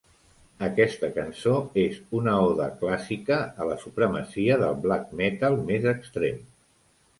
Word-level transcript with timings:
Aquesta 0.67 1.09
cançó 1.17 1.53
és 1.81 1.99
una 2.21 2.33
oda 2.47 2.67
clàssica 2.81 3.39
a 3.59 3.69
la 3.73 3.77
supremacia 3.85 4.59
del 4.67 4.75
Black 4.89 5.15
Metal 5.23 5.63
més 5.71 5.89
extrem. 5.97 6.45